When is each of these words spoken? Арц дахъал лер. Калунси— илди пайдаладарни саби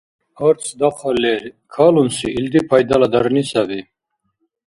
Арц 0.47 0.65
дахъал 0.79 1.15
лер. 1.23 1.41
Калунси— 1.73 2.27
илди 2.37 2.59
пайдаладарни 2.69 3.43
саби 3.51 3.79